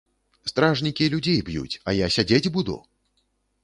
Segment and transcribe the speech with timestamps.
[0.51, 2.83] Стражнікі людзей б'юць, а я сядзець буду?